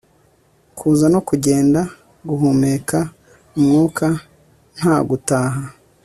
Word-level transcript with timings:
kuza 0.77 1.05
no 1.13 1.19
kugenda, 1.27 1.81
guhumeka 2.27 2.99
umwuka, 3.57 4.07
nta 4.77 4.95
gutaka 5.09 5.63